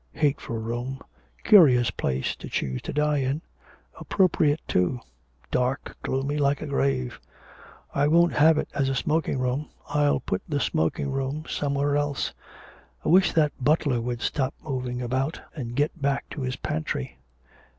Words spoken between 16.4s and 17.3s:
his pantry.